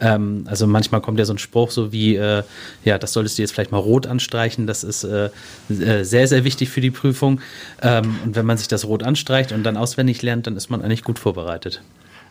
Ähm, 0.00 0.44
also 0.46 0.66
manchmal 0.66 1.00
kommt 1.00 1.18
ja 1.18 1.24
so 1.24 1.34
ein 1.34 1.38
Spruch 1.38 1.70
so 1.70 1.92
wie, 1.92 2.16
äh, 2.16 2.42
ja, 2.84 2.98
das 2.98 3.12
solltest 3.12 3.38
du 3.38 3.42
jetzt 3.42 3.52
vielleicht 3.52 3.72
mal 3.72 3.78
rot 3.78 4.06
anstreichen. 4.06 4.66
Das 4.66 4.84
ist 4.84 5.04
äh, 5.04 5.28
äh, 5.68 6.04
sehr, 6.04 6.26
sehr 6.26 6.44
wichtig 6.44 6.70
für 6.70 6.80
die 6.80 6.90
Prüfung. 6.90 7.40
Ähm, 7.82 8.16
und 8.24 8.36
wenn 8.36 8.46
man 8.46 8.56
sich 8.56 8.68
das 8.68 8.86
rot 8.86 9.02
anstreicht 9.02 9.52
und 9.52 9.64
dann 9.64 9.76
auswendig 9.76 10.22
lernt, 10.22 10.46
dann 10.46 10.56
ist 10.56 10.70
man 10.70 10.82
eigentlich 10.82 11.04
gut 11.04 11.18
vorbereitet. 11.18 11.82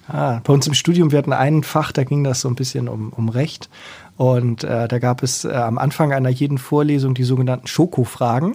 Ah, 0.07 0.41
bei 0.43 0.51
uns 0.51 0.67
im 0.67 0.73
Studium, 0.73 1.11
wir 1.11 1.19
hatten 1.19 1.31
ein 1.31 1.63
Fach, 1.63 1.91
da 1.91 2.03
ging 2.03 2.23
das 2.23 2.41
so 2.41 2.49
ein 2.49 2.55
bisschen 2.55 2.89
um, 2.89 3.13
um 3.13 3.29
Recht. 3.29 3.69
Und 4.21 4.63
äh, 4.63 4.87
da 4.87 4.99
gab 4.99 5.23
es 5.23 5.45
äh, 5.45 5.51
am 5.51 5.79
Anfang 5.79 6.13
einer 6.13 6.29
jeden 6.29 6.59
Vorlesung 6.59 7.15
die 7.15 7.23
sogenannten 7.23 7.65
Schokofragen. 7.65 8.53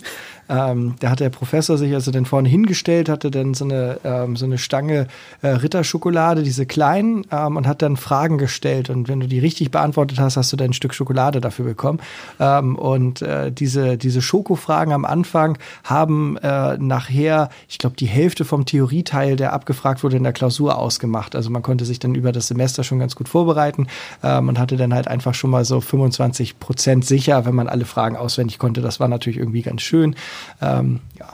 Ähm, 0.48 0.94
da 1.00 1.10
hat 1.10 1.18
der 1.18 1.30
Professor 1.30 1.76
sich 1.76 1.92
also 1.92 2.12
dann 2.12 2.24
vorne 2.24 2.48
hingestellt, 2.48 3.08
hatte 3.08 3.32
dann 3.32 3.54
so 3.54 3.64
eine, 3.64 3.98
ähm, 4.04 4.36
so 4.36 4.44
eine 4.44 4.58
Stange 4.58 5.08
äh, 5.42 5.48
Ritterschokolade, 5.48 6.44
diese 6.44 6.66
kleinen, 6.66 7.26
ähm, 7.32 7.56
und 7.56 7.66
hat 7.66 7.82
dann 7.82 7.96
Fragen 7.96 8.38
gestellt. 8.38 8.90
Und 8.90 9.08
wenn 9.08 9.18
du 9.18 9.26
die 9.26 9.40
richtig 9.40 9.72
beantwortet 9.72 10.20
hast, 10.20 10.36
hast 10.36 10.52
du 10.52 10.56
dann 10.56 10.70
ein 10.70 10.72
Stück 10.72 10.94
Schokolade 10.94 11.40
dafür 11.40 11.64
bekommen. 11.64 11.98
Ähm, 12.38 12.76
und 12.76 13.22
äh, 13.22 13.50
diese, 13.50 13.96
diese 13.96 14.22
Schokofragen 14.22 14.92
am 14.92 15.04
Anfang 15.04 15.58
haben 15.82 16.36
äh, 16.36 16.78
nachher, 16.78 17.48
ich 17.68 17.78
glaube, 17.78 17.96
die 17.96 18.06
Hälfte 18.06 18.44
vom 18.44 18.66
Theorieteil, 18.66 19.34
der 19.34 19.52
abgefragt 19.52 20.04
wurde, 20.04 20.16
in 20.16 20.22
der 20.22 20.32
Klausur 20.32 20.78
ausgemacht. 20.78 21.34
Also 21.34 21.50
man 21.50 21.62
konnte 21.62 21.84
sich 21.84 21.98
dann 21.98 22.14
über 22.14 22.30
das 22.30 22.46
Semester 22.46 22.84
schon 22.84 23.00
ganz 23.00 23.16
gut 23.16 23.28
vorbereiten 23.28 23.88
ähm, 24.22 24.48
und 24.48 24.60
hatte 24.60 24.76
dann 24.76 24.94
halt 24.94 25.08
einfach 25.08 25.34
schon 25.34 25.50
mal 25.50 25.55
so 25.64 25.80
25 25.80 26.58
Prozent 26.58 27.04
sicher, 27.04 27.46
wenn 27.46 27.54
man 27.54 27.68
alle 27.68 27.84
Fragen 27.84 28.16
auswendig 28.16 28.58
konnte. 28.58 28.80
Das 28.80 29.00
war 29.00 29.08
natürlich 29.08 29.38
irgendwie 29.38 29.62
ganz 29.62 29.82
schön. 29.82 30.14
Ähm, 30.60 31.00
ja. 31.18 31.26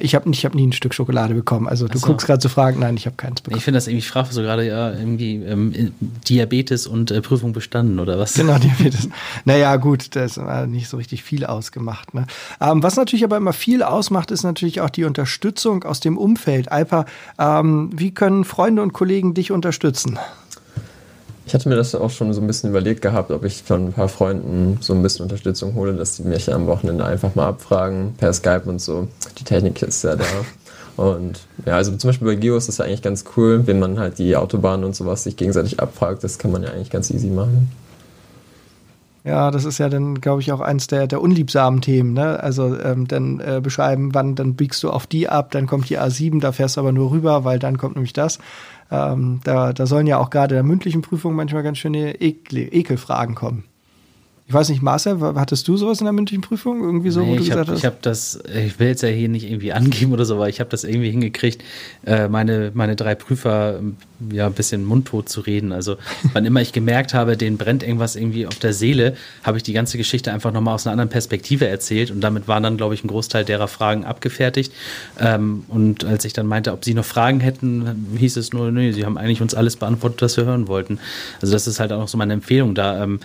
Ich 0.00 0.14
habe 0.14 0.30
ich 0.30 0.44
hab 0.44 0.54
nie 0.54 0.66
ein 0.66 0.72
Stück 0.72 0.92
Schokolade 0.92 1.32
bekommen. 1.32 1.66
Also 1.66 1.88
du 1.88 1.96
so. 1.96 2.06
guckst 2.06 2.26
gerade 2.26 2.38
zu 2.38 2.50
Fragen, 2.50 2.80
nein, 2.80 2.98
ich 2.98 3.06
habe 3.06 3.16
keins 3.16 3.40
bekommen. 3.40 3.56
Ich 3.56 3.64
finde 3.64 3.78
das 3.78 3.86
irgendwie, 3.86 4.06
frage 4.06 4.28
so 4.30 4.42
gerade 4.42 4.66
ja 4.66 4.92
irgendwie 4.92 5.36
ähm, 5.36 5.92
Diabetes 6.28 6.86
und 6.86 7.10
äh, 7.10 7.22
Prüfung 7.22 7.54
bestanden 7.54 7.98
oder 7.98 8.18
was? 8.18 8.34
Genau, 8.34 8.58
Diabetes. 8.58 9.08
naja, 9.46 9.74
gut, 9.76 10.14
da 10.16 10.24
ist 10.24 10.38
nicht 10.66 10.88
so 10.88 10.98
richtig 10.98 11.22
viel 11.22 11.46
ausgemacht. 11.46 12.12
Ne? 12.12 12.26
Ähm, 12.60 12.82
was 12.82 12.96
natürlich 12.96 13.24
aber 13.24 13.38
immer 13.38 13.54
viel 13.54 13.82
ausmacht, 13.82 14.30
ist 14.30 14.42
natürlich 14.42 14.82
auch 14.82 14.90
die 14.90 15.04
Unterstützung 15.04 15.84
aus 15.84 16.00
dem 16.00 16.18
Umfeld. 16.18 16.70
Alpa, 16.70 17.06
ähm, 17.38 17.88
wie 17.94 18.12
können 18.12 18.44
Freunde 18.44 18.82
und 18.82 18.92
Kollegen 18.92 19.32
dich 19.32 19.50
unterstützen? 19.50 20.18
Ich 21.46 21.52
hatte 21.52 21.68
mir 21.68 21.76
das 21.76 21.94
auch 21.94 22.10
schon 22.10 22.32
so 22.32 22.40
ein 22.40 22.46
bisschen 22.46 22.70
überlegt 22.70 23.02
gehabt, 23.02 23.30
ob 23.30 23.44
ich 23.44 23.62
von 23.62 23.86
ein 23.86 23.92
paar 23.92 24.08
Freunden 24.08 24.78
so 24.80 24.94
ein 24.94 25.02
bisschen 25.02 25.24
Unterstützung 25.24 25.74
hole, 25.74 25.92
dass 25.92 26.16
die 26.16 26.22
mich 26.22 26.52
am 26.52 26.66
Wochenende 26.66 27.04
einfach 27.04 27.34
mal 27.34 27.48
abfragen, 27.48 28.14
per 28.16 28.32
Skype 28.32 28.62
und 28.64 28.80
so. 28.80 29.08
Die 29.38 29.44
Technik 29.44 29.82
ist 29.82 30.02
ja 30.04 30.16
da. 30.16 30.24
Und 30.96 31.40
ja, 31.66 31.76
also 31.76 31.94
zum 31.96 32.08
Beispiel 32.08 32.28
bei 32.28 32.34
Geo 32.36 32.56
ist 32.56 32.68
das 32.68 32.78
ja 32.78 32.84
eigentlich 32.84 33.02
ganz 33.02 33.24
cool, 33.36 33.66
wenn 33.66 33.78
man 33.78 33.98
halt 33.98 34.18
die 34.18 34.36
Autobahnen 34.36 34.84
und 34.84 34.94
sowas 34.94 35.24
sich 35.24 35.36
gegenseitig 35.36 35.80
abfragt. 35.80 36.24
Das 36.24 36.38
kann 36.38 36.52
man 36.52 36.62
ja 36.62 36.70
eigentlich 36.70 36.90
ganz 36.90 37.10
easy 37.10 37.28
machen. 37.28 37.70
Ja, 39.26 39.50
das 39.50 39.64
ist 39.64 39.78
ja 39.78 39.88
dann, 39.88 40.20
glaube 40.20 40.42
ich, 40.42 40.52
auch 40.52 40.60
eins 40.60 40.86
der, 40.86 41.06
der 41.06 41.22
unliebsamen 41.22 41.80
Themen. 41.80 42.12
Ne? 42.12 42.38
Also 42.42 42.78
ähm, 42.78 43.08
dann 43.08 43.40
äh, 43.40 43.60
beschreiben, 43.62 44.14
wann, 44.14 44.34
dann 44.34 44.54
biegst 44.54 44.82
du 44.82 44.90
auf 44.90 45.06
die 45.06 45.30
ab, 45.30 45.50
dann 45.50 45.66
kommt 45.66 45.88
die 45.88 45.98
A7, 45.98 46.40
da 46.40 46.52
fährst 46.52 46.76
du 46.76 46.82
aber 46.82 46.92
nur 46.92 47.10
rüber, 47.10 47.42
weil 47.42 47.58
dann 47.58 47.78
kommt 47.78 47.94
nämlich 47.96 48.12
das. 48.12 48.38
Ähm, 48.90 49.40
da, 49.42 49.72
da 49.72 49.86
sollen 49.86 50.06
ja 50.06 50.18
auch 50.18 50.28
gerade 50.28 50.54
der 50.54 50.62
mündlichen 50.62 51.00
Prüfung 51.00 51.34
manchmal 51.34 51.62
ganz 51.62 51.78
schöne 51.78 52.20
Ekel, 52.20 52.68
Ekelfragen 52.70 53.34
kommen. 53.34 53.64
Ich 54.46 54.52
weiß 54.52 54.68
nicht, 54.68 54.82
Marcel, 54.82 55.18
hattest 55.36 55.66
du 55.68 55.78
sowas 55.78 56.00
in 56.00 56.04
der 56.04 56.12
mündlichen 56.12 56.42
Prüfung? 56.42 56.82
Irgendwie 56.82 57.08
so, 57.08 57.20
nee, 57.20 57.28
wo 57.28 57.36
du 57.36 57.42
ich 57.42 57.48
gesagt 57.48 57.66
hab, 57.66 57.72
hast? 57.72 57.78
Ich 57.78 57.86
habe 57.86 57.96
das, 58.02 58.38
ich 58.54 58.78
will 58.78 58.88
jetzt 58.88 59.02
ja 59.02 59.08
hier 59.08 59.30
nicht 59.30 59.44
irgendwie 59.44 59.72
angeben 59.72 60.12
oder 60.12 60.26
so, 60.26 60.34
aber 60.34 60.50
ich 60.50 60.60
habe 60.60 60.68
das 60.68 60.84
irgendwie 60.84 61.10
hingekriegt, 61.10 61.64
äh, 62.04 62.28
meine, 62.28 62.70
meine 62.74 62.94
drei 62.94 63.14
Prüfer 63.14 63.80
ja 64.30 64.46
ein 64.46 64.52
bisschen 64.52 64.84
mundtot 64.84 65.30
zu 65.30 65.40
reden. 65.40 65.72
Also 65.72 65.96
wann 66.34 66.44
immer 66.44 66.60
ich 66.60 66.72
gemerkt 66.72 67.14
habe, 67.14 67.38
denen 67.38 67.56
brennt 67.56 67.82
irgendwas 67.82 68.16
irgendwie 68.16 68.46
auf 68.46 68.56
der 68.56 68.74
Seele, 68.74 69.16
habe 69.44 69.56
ich 69.56 69.62
die 69.62 69.72
ganze 69.72 69.96
Geschichte 69.96 70.30
einfach 70.30 70.52
nochmal 70.52 70.74
aus 70.74 70.86
einer 70.86 70.92
anderen 70.92 71.10
Perspektive 71.10 71.66
erzählt 71.66 72.10
und 72.10 72.20
damit 72.20 72.46
waren 72.46 72.62
dann, 72.62 72.76
glaube 72.76 72.92
ich, 72.92 73.02
ein 73.02 73.08
Großteil 73.08 73.46
derer 73.46 73.66
Fragen 73.66 74.04
abgefertigt. 74.04 74.74
Ähm, 75.18 75.64
und 75.68 76.04
als 76.04 76.26
ich 76.26 76.34
dann 76.34 76.46
meinte, 76.46 76.72
ob 76.72 76.84
sie 76.84 76.92
noch 76.92 77.06
Fragen 77.06 77.40
hätten, 77.40 78.14
hieß 78.18 78.36
es 78.36 78.52
nur, 78.52 78.70
nee, 78.70 78.92
sie 78.92 79.06
haben 79.06 79.16
eigentlich 79.16 79.40
uns 79.40 79.54
alles 79.54 79.76
beantwortet, 79.76 80.20
was 80.20 80.36
wir 80.36 80.44
hören 80.44 80.68
wollten. 80.68 80.98
Also 81.40 81.54
das 81.54 81.66
ist 81.66 81.80
halt 81.80 81.92
auch 81.92 81.98
noch 81.98 82.08
so 82.08 82.18
meine 82.18 82.34
Empfehlung 82.34 82.74
da. 82.74 83.02
Ähm, 83.02 83.20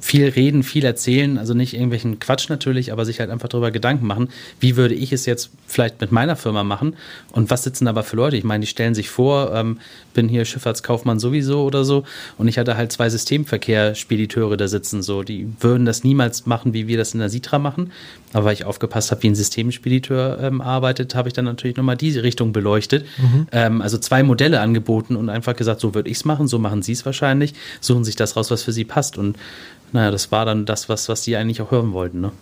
viel 0.00 0.28
reden, 0.28 0.62
viel 0.62 0.84
erzählen, 0.84 1.38
also 1.38 1.54
nicht 1.54 1.74
irgendwelchen 1.74 2.18
Quatsch 2.18 2.48
natürlich, 2.48 2.92
aber 2.92 3.04
sich 3.04 3.20
halt 3.20 3.30
einfach 3.30 3.48
darüber 3.48 3.70
Gedanken 3.70 4.06
machen, 4.06 4.28
wie 4.60 4.76
würde 4.76 4.94
ich 4.94 5.12
es 5.12 5.26
jetzt 5.26 5.50
vielleicht 5.66 6.00
mit 6.00 6.12
meiner 6.12 6.36
Firma 6.36 6.64
machen 6.64 6.96
und 7.32 7.50
was 7.50 7.64
sitzen 7.64 7.88
aber 7.88 8.02
für 8.02 8.16
Leute? 8.16 8.36
Ich 8.36 8.44
meine, 8.44 8.62
die 8.62 8.66
stellen 8.66 8.94
sich 8.94 9.10
vor, 9.10 9.54
ähm, 9.54 9.78
bin 10.14 10.28
hier 10.28 10.44
Schifffahrtskaufmann 10.44 11.18
sowieso 11.18 11.64
oder 11.64 11.84
so 11.84 12.04
und 12.38 12.48
ich 12.48 12.58
hatte 12.58 12.76
halt 12.76 12.92
zwei 12.92 13.08
Systemverkehr-Spediteure 13.08 14.56
da 14.56 14.68
sitzen, 14.68 15.02
so, 15.02 15.22
die 15.22 15.48
würden 15.60 15.86
das 15.86 16.04
niemals 16.04 16.46
machen, 16.46 16.72
wie 16.72 16.86
wir 16.86 16.96
das 16.96 17.14
in 17.14 17.20
der 17.20 17.28
Sitra 17.28 17.58
machen, 17.58 17.92
aber 18.32 18.46
weil 18.46 18.54
ich 18.54 18.64
aufgepasst 18.64 19.10
habe, 19.10 19.22
wie 19.22 19.28
ein 19.28 19.34
Systemspediteur 19.34 20.38
ähm, 20.40 20.60
arbeitet, 20.60 21.14
habe 21.14 21.28
ich 21.28 21.34
dann 21.34 21.44
natürlich 21.46 21.76
nochmal 21.76 21.96
diese 21.96 22.22
Richtung 22.22 22.52
beleuchtet, 22.52 23.06
ähm, 23.52 23.80
also 23.80 23.98
zwei 23.98 24.22
Modelle 24.22 24.60
angeboten 24.60 25.16
und 25.16 25.28
einfach 25.28 25.56
gesagt, 25.56 25.80
so 25.80 25.94
würde 25.94 26.10
ich 26.10 26.18
es 26.18 26.24
machen, 26.24 26.48
so 26.48 26.58
machen 26.58 26.82
sie 26.82 26.92
es 26.92 27.04
wahrscheinlich, 27.06 27.54
suchen 27.80 28.04
sich 28.04 28.16
das 28.16 28.36
raus, 28.36 28.50
was 28.50 28.62
für 28.62 28.72
sie 28.72 28.84
passt. 28.84 29.18
Und 29.18 29.36
naja, 29.92 30.10
das 30.10 30.30
war 30.32 30.44
dann 30.44 30.66
das, 30.66 30.88
was, 30.88 31.08
was 31.08 31.22
die 31.22 31.36
eigentlich 31.36 31.62
auch 31.62 31.70
hören 31.70 31.92
wollten, 31.92 32.20
ne? 32.20 32.32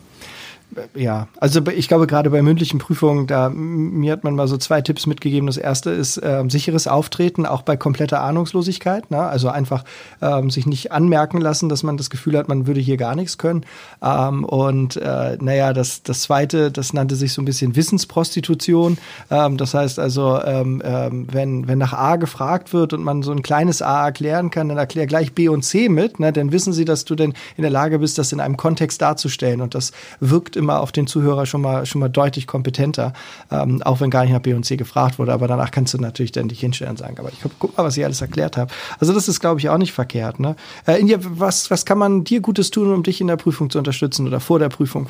Ja, 0.95 1.29
also 1.41 1.61
ich 1.75 1.89
glaube 1.89 2.07
gerade 2.07 2.29
bei 2.29 2.43
mündlichen 2.43 2.79
Prüfungen, 2.79 3.27
da 3.27 3.49
mir 3.49 4.13
hat 4.13 4.23
man 4.23 4.35
mal 4.35 4.47
so 4.49 4.59
zwei 4.59 4.83
Tipps 4.83 5.07
mitgegeben. 5.07 5.47
Das 5.47 5.57
erste 5.57 5.91
ist 5.91 6.19
äh, 6.19 6.45
sicheres 6.49 6.87
Auftreten, 6.87 7.47
auch 7.47 7.63
bei 7.63 7.77
kompletter 7.77 8.21
Ahnungslosigkeit. 8.21 9.11
Ne? 9.11 9.19
Also 9.19 9.49
einfach 9.49 9.85
ähm, 10.21 10.51
sich 10.51 10.67
nicht 10.67 10.93
anmerken 10.93 11.41
lassen, 11.41 11.71
dass 11.71 11.83
man 11.83 11.97
das 11.97 12.11
Gefühl 12.11 12.37
hat, 12.37 12.49
man 12.49 12.67
würde 12.67 12.81
hier 12.81 12.99
gar 12.99 13.17
nichts 13.17 13.39
können. 13.39 13.65
Ähm, 14.03 14.45
und 14.45 14.97
äh, 14.97 15.39
naja, 15.41 15.73
das, 15.73 16.03
das 16.03 16.23
zweite, 16.23 16.71
das 16.71 16.93
nannte 16.93 17.17
sich 17.17 17.33
so 17.33 17.41
ein 17.41 17.47
bisschen 17.47 17.75
Wissensprostitution. 17.75 18.99
Ähm, 19.31 19.57
das 19.57 19.73
heißt 19.73 19.99
also, 19.99 20.39
ähm, 20.43 20.83
ähm, 20.85 21.29
wenn, 21.33 21.67
wenn 21.67 21.79
nach 21.79 21.95
A 21.95 22.17
gefragt 22.17 22.75
wird 22.75 22.93
und 22.93 23.03
man 23.03 23.23
so 23.23 23.33
ein 23.33 23.43
kleines 23.43 23.81
A 23.81 24.05
erklären 24.05 24.51
kann, 24.51 24.69
dann 24.69 24.79
erklär 24.79 25.07
gleich 25.07 25.33
B 25.33 25.49
und 25.49 25.63
C 25.63 25.89
mit, 25.89 26.21
ne? 26.21 26.31
dann 26.31 26.53
wissen 26.53 26.75
sie, 26.75 26.85
dass 26.85 27.07
du 27.07 27.15
denn 27.15 27.33
in 27.57 27.63
der 27.63 27.71
Lage 27.71 28.01
bist, 28.01 28.19
das 28.19 28.33
in 28.33 28.41
einem 28.41 28.59
Kontext 28.59 29.01
darzustellen. 29.01 29.63
Und 29.63 29.75
das 29.75 29.93
wirkt 30.21 30.58
immer 30.59 30.81
auf 30.81 30.93
den 30.93 31.07
Zuhörer 31.07 31.47
schon 31.47 31.63
mal, 31.63 31.87
schon 31.87 32.01
mal 32.01 32.09
deutlich 32.09 32.47
kompetenter, 32.47 33.15
ähm, 33.51 33.83
auch 33.83 34.01
wenn 34.01 34.11
gar 34.11 34.25
nicht 34.25 34.33
nach 34.33 34.41
B 34.41 34.53
und 34.53 34.65
C 34.65 34.77
gefragt 34.77 35.19
wurde. 35.19 35.33
Aber 35.33 35.49
danach 35.49 35.71
kannst 35.71 35.95
du 35.95 35.99
natürlich 35.99 36.33
dann 36.33 36.49
dich 36.49 36.61
hinstellen 36.61 36.91
und 36.91 36.99
sagen, 36.99 37.17
aber 37.19 37.31
ich 37.31 37.39
guck, 37.59 37.77
mal, 37.77 37.85
was 37.85 37.97
ich 37.97 38.05
alles 38.05 38.21
erklärt 38.21 38.57
habe. 38.57 38.71
Also 38.99 39.15
das 39.15 39.29
ist, 39.29 39.41
glaube 39.41 39.61
ich, 39.61 39.69
auch 39.71 39.79
nicht 39.79 39.93
verkehrt. 39.93 40.41
Ne? 40.41 40.57
Äh, 40.87 41.01
India, 41.01 41.19
was, 41.21 41.71
was 41.71 41.87
kann 41.87 41.99
man 41.99 42.25
dir 42.25 42.41
Gutes 42.41 42.71
tun, 42.71 42.93
um 42.93 43.03
dich 43.03 43.21
in 43.21 43.29
der 43.29 43.37
Prüfung 43.37 43.71
zu 43.71 43.79
unterstützen 43.79 44.27
oder 44.27 44.41
vor 44.41 44.59
der 44.59 44.69
Prüfung? 44.69 45.09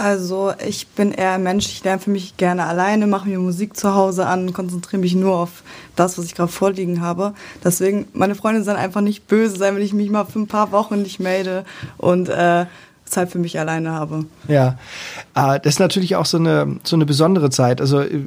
Also 0.00 0.54
ich 0.66 0.88
bin 0.88 1.12
eher 1.12 1.32
ein 1.32 1.42
Mensch, 1.42 1.66
ich 1.66 1.84
lerne 1.84 2.00
für 2.00 2.08
mich 2.08 2.38
gerne 2.38 2.64
alleine, 2.64 3.06
mache 3.06 3.28
mir 3.28 3.38
Musik 3.38 3.76
zu 3.76 3.94
Hause 3.94 4.26
an, 4.26 4.54
konzentriere 4.54 4.98
mich 4.98 5.14
nur 5.14 5.36
auf 5.36 5.62
das, 5.94 6.16
was 6.16 6.24
ich 6.24 6.34
gerade 6.34 6.50
vorliegen 6.50 7.02
habe. 7.02 7.34
Deswegen, 7.62 8.08
meine 8.14 8.34
Freunde 8.34 8.64
sollen 8.64 8.78
einfach 8.78 9.02
nicht 9.02 9.26
böse 9.26 9.58
sein, 9.58 9.74
wenn 9.74 9.82
ich 9.82 9.92
mich 9.92 10.08
mal 10.08 10.24
für 10.24 10.38
ein 10.38 10.46
paar 10.46 10.72
Wochen 10.72 11.02
nicht 11.02 11.20
melde 11.20 11.66
und 11.98 12.30
äh, 12.30 12.64
Zeit 13.10 13.30
für 13.30 13.38
mich 13.38 13.58
alleine 13.58 13.92
habe. 13.92 14.24
Ja, 14.48 14.78
äh, 15.34 15.60
das 15.60 15.74
ist 15.74 15.80
natürlich 15.80 16.16
auch 16.16 16.26
so 16.26 16.38
eine, 16.38 16.78
so 16.84 16.96
eine 16.96 17.06
besondere 17.06 17.50
Zeit. 17.50 17.80
Also 17.80 18.00
äh, 18.00 18.24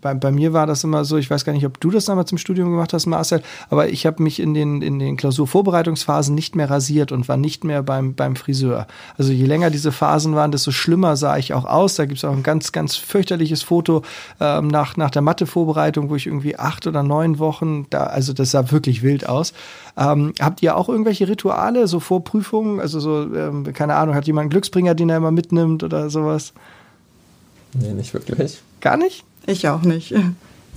bei, 0.00 0.14
bei 0.14 0.30
mir 0.30 0.52
war 0.52 0.66
das 0.66 0.84
immer 0.84 1.04
so, 1.04 1.16
ich 1.16 1.30
weiß 1.30 1.44
gar 1.44 1.52
nicht, 1.52 1.66
ob 1.66 1.80
du 1.80 1.90
das 1.90 2.04
damals 2.04 2.32
im 2.32 2.38
Studium 2.38 2.70
gemacht 2.70 2.92
hast, 2.92 3.06
Marcel, 3.06 3.42
aber 3.70 3.88
ich 3.88 4.06
habe 4.06 4.22
mich 4.22 4.40
in 4.40 4.54
den, 4.54 4.82
in 4.82 4.98
den 4.98 5.16
Klausurvorbereitungsphasen 5.16 6.34
nicht 6.34 6.56
mehr 6.56 6.70
rasiert 6.70 7.12
und 7.12 7.28
war 7.28 7.36
nicht 7.36 7.64
mehr 7.64 7.82
beim, 7.82 8.14
beim 8.14 8.36
Friseur. 8.36 8.86
Also 9.18 9.32
je 9.32 9.46
länger 9.46 9.70
diese 9.70 9.92
Phasen 9.92 10.34
waren, 10.34 10.52
desto 10.52 10.70
schlimmer 10.70 11.16
sah 11.16 11.36
ich 11.36 11.54
auch 11.54 11.64
aus. 11.64 11.94
Da 11.94 12.06
gibt 12.06 12.18
es 12.18 12.24
auch 12.24 12.32
ein 12.32 12.42
ganz, 12.42 12.72
ganz 12.72 12.96
fürchterliches 12.96 13.62
Foto 13.62 14.02
ähm, 14.40 14.68
nach, 14.68 14.96
nach 14.96 15.10
der 15.10 15.22
Mathe-Vorbereitung, 15.22 16.10
wo 16.10 16.16
ich 16.16 16.26
irgendwie 16.26 16.58
acht 16.58 16.86
oder 16.86 17.02
neun 17.02 17.38
Wochen, 17.38 17.86
da, 17.90 18.04
also 18.04 18.32
das 18.32 18.50
sah 18.50 18.70
wirklich 18.70 19.02
wild 19.02 19.28
aus. 19.28 19.52
Ähm, 19.96 20.32
habt 20.40 20.62
ihr 20.62 20.76
auch 20.76 20.88
irgendwelche 20.88 21.28
Rituale, 21.28 21.86
so 21.86 22.00
vor 22.00 22.24
Prüfungen? 22.24 22.80
Also 22.80 22.98
so, 22.98 23.22
ähm, 23.34 23.72
keine 23.72 23.94
Ahnung, 23.94 24.01
hat 24.08 24.26
jemand 24.26 24.44
einen 24.44 24.50
Glücksbringer, 24.50 24.94
den 24.94 25.10
er 25.10 25.18
immer 25.18 25.30
mitnimmt 25.30 25.82
oder 25.82 26.10
sowas? 26.10 26.52
Nee, 27.74 27.92
nicht 27.92 28.12
wirklich. 28.14 28.60
Gar 28.80 28.96
nicht? 28.96 29.24
Ich 29.46 29.68
auch 29.68 29.82
nicht. 29.82 30.14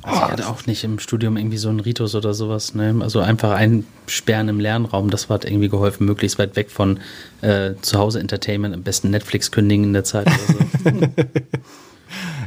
Also 0.01 0.21
ich 0.23 0.31
hatte 0.31 0.47
auch 0.47 0.65
nicht 0.67 0.83
im 0.83 0.99
Studium 0.99 1.35
irgendwie 1.35 1.57
so 1.57 1.69
einen 1.69 1.79
Ritus 1.79 2.13
oder 2.13 2.35
sowas. 2.35 2.75
Ne? 2.75 2.95
Also 2.99 3.21
einfach 3.21 3.51
einsperren 3.51 4.49
im 4.49 4.59
Lernraum, 4.59 5.09
das 5.09 5.29
hat 5.29 5.45
irgendwie 5.45 5.69
geholfen, 5.69 6.05
möglichst 6.05 6.37
weit 6.37 6.55
weg 6.55 6.69
von 6.69 6.99
äh, 7.41 7.71
zu 7.81 7.97
Hause 7.97 8.19
Entertainment, 8.19 8.75
am 8.75 8.83
besten 8.83 9.09
Netflix 9.09 9.51
kündigen 9.51 9.85
in 9.85 9.93
der 9.93 10.03
Zeit 10.03 10.27
oder 10.27 10.91
so. 10.91 10.99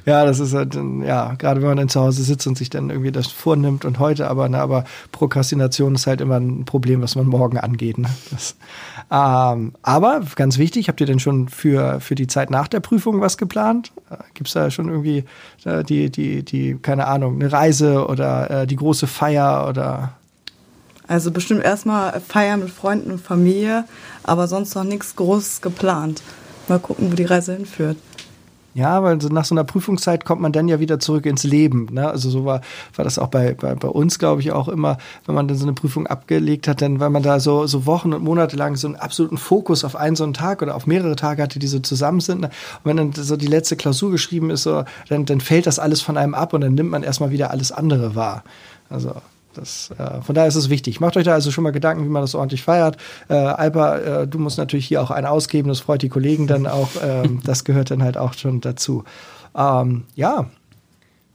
Ja, 0.09 0.25
das 0.25 0.41
ist 0.41 0.55
halt, 0.55 0.75
ja, 1.05 1.35
gerade 1.35 1.61
wenn 1.61 1.69
man 1.69 1.77
dann 1.77 1.91
zu 1.91 2.01
Hause 2.01 2.23
sitzt 2.23 2.47
und 2.47 2.57
sich 2.57 2.71
dann 2.71 2.89
irgendwie 2.89 3.13
das 3.13 3.27
vornimmt 3.27 3.85
und 3.85 3.99
heute 3.99 4.31
aber, 4.31 4.49
ne, 4.49 4.59
aber 4.59 4.85
Prokrastination 5.13 5.97
ist 5.97 6.07
halt 6.07 6.23
immer 6.23 6.37
ein 6.37 6.65
Problem, 6.65 7.03
was 7.03 7.15
man 7.15 7.27
morgen 7.27 7.59
angeht. 7.59 7.99
Ne? 7.99 8.09
Das, 8.31 8.57
ähm, 9.11 9.75
aber 9.83 10.23
ganz 10.35 10.57
wichtig, 10.57 10.89
habt 10.89 11.03
ihr 11.03 11.07
denn 11.07 11.19
schon 11.21 11.51
für, 11.51 12.01
für 12.01 12.15
die 12.15 12.27
Zeit 12.27 12.49
nach 12.49 12.69
der 12.69 12.81
Prüfung 12.81 13.21
was 13.21 13.37
geplant? 13.37 13.93
Gibt 14.33 14.49
es 14.49 14.55
da 14.55 14.71
schon 14.71 14.89
irgendwie 14.89 15.25
äh, 15.67 15.85
die, 15.85 16.09
die, 16.09 16.43
die, 16.43 16.79
keine 16.81 17.07
Ahnung, 17.07 17.35
eine 17.35 17.53
Reise 17.53 18.07
oder 18.07 18.63
äh, 18.63 18.67
die 18.67 18.77
große 18.77 19.07
Feier 19.07 19.67
oder 19.69 20.15
Also 21.07 21.33
bestimmt 21.33 21.63
erstmal 21.63 22.19
feiern 22.23 22.61
mit 22.61 22.71
Freunden 22.71 23.11
und 23.11 23.21
Familie, 23.21 23.85
aber 24.23 24.49
sonst 24.49 24.75
noch 24.75 24.85
nichts 24.85 25.17
Großes 25.17 25.61
geplant. 25.61 26.23
Mal 26.67 26.79
gucken, 26.79 27.13
wo 27.13 27.15
die 27.15 27.25
Reise 27.25 27.53
hinführt. 27.55 27.99
Ja, 28.79 29.03
weil 29.03 29.21
so 29.21 29.27
nach 29.27 29.45
so 29.45 29.57
einer 29.57 29.65
Prüfungszeit 29.65 30.25
kommt 30.25 30.41
man 30.41 30.53
dann 30.53 30.69
ja 30.69 30.79
wieder 30.79 31.01
zurück 31.01 31.27
ins 31.27 31.43
Leben. 31.43 31.89
Ne? 31.91 32.09
Also 32.09 32.31
so 32.31 32.45
war, 32.45 32.61
war 32.95 33.05
das 33.05 33.19
auch 33.19 33.27
bei, 33.27 33.55
bei, 33.55 33.75
bei 33.75 33.89
uns, 33.89 34.21
glaube 34.21 34.41
ich, 34.41 34.53
auch 34.53 34.69
immer, 34.69 34.99
wenn 35.27 35.35
man 35.35 35.49
dann 35.49 35.57
so 35.57 35.65
eine 35.65 35.73
Prüfung 35.73 36.07
abgelegt 36.07 36.69
hat, 36.69 36.81
dann, 36.81 37.01
weil 37.01 37.11
man 37.11 37.25
da 37.25 37.41
so, 37.41 37.67
so 37.67 37.87
Wochen 37.87 38.13
und 38.13 38.23
Monate 38.23 38.55
lang 38.55 38.77
so 38.77 38.87
einen 38.87 38.95
absoluten 38.95 39.37
Fokus 39.37 39.83
auf 39.83 39.97
einen 39.97 40.15
so 40.15 40.23
einen 40.23 40.33
Tag 40.33 40.63
oder 40.63 40.77
auf 40.77 40.87
mehrere 40.87 41.17
Tage 41.17 41.43
hatte, 41.43 41.59
die 41.59 41.67
so 41.67 41.81
zusammen 41.81 42.21
sind. 42.21 42.43
Ne? 42.43 42.51
Und 42.85 42.85
wenn 42.85 42.97
dann 42.99 43.13
so 43.15 43.37
die 43.37 43.49
letzte 43.49 43.75
Klausur 43.75 44.13
geschrieben 44.13 44.49
ist, 44.51 44.63
so, 44.63 44.85
dann, 45.09 45.25
dann 45.25 45.41
fällt 45.41 45.67
das 45.67 45.81
alles 45.81 46.01
von 46.01 46.17
einem 46.17 46.35
ab 46.35 46.53
und 46.53 46.61
dann 46.61 46.75
nimmt 46.75 46.91
man 46.91 47.03
erstmal 47.03 47.33
wieder 47.33 47.51
alles 47.51 47.73
andere 47.73 48.15
wahr. 48.15 48.45
Also 48.89 49.13
das, 49.59 49.91
äh, 49.99 50.23
von 50.23 50.35
daher 50.35 50.49
ist 50.49 50.55
es 50.55 50.71
wichtig. 50.71 51.01
Macht 51.01 51.17
euch 51.17 51.25
da 51.25 51.35
also 51.35 51.51
schon 51.51 51.65
mal 51.65 51.71
Gedanken, 51.71 52.05
wie 52.05 52.09
man 52.09 52.23
das 52.23 52.35
ordentlich 52.35 52.63
feiert. 52.63 52.97
Äh, 53.29 53.35
Alpa, 53.35 53.97
äh, 53.99 54.27
du 54.27 54.39
musst 54.39 54.59
natürlich 54.59 54.87
hier 54.87 55.03
auch 55.03 55.11
einen 55.11 55.27
ausgeben, 55.27 55.69
das 55.69 55.81
freut 55.81 56.03
die 56.03 56.09
Kollegen 56.09 56.47
dann 56.47 56.67
auch. 56.67 56.91
Ähm, 57.03 57.41
das 57.45 57.65
gehört 57.65 57.91
dann 57.91 58.03
halt 58.03 58.17
auch 58.17 58.35
schon 58.35 58.61
dazu. 58.61 59.05
Ähm, 59.57 60.05
ja, 60.15 60.47